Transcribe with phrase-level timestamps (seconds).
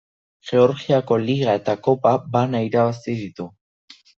[0.51, 3.51] Georgiako Liga eta Kopa bana irabazi ditu.